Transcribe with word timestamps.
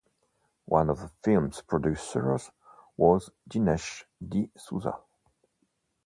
One 0.65 0.89
of 0.89 0.99
the 0.99 1.11
film’s 1.23 1.61
producers 1.61 2.49
was 2.97 3.29
Dinesh 3.47 4.03
D’Souza. 4.27 4.97